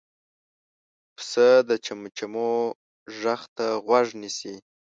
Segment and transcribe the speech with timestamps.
[1.15, 2.51] پسه د چمچمو
[3.19, 4.55] غږ ته غوږ نیسي.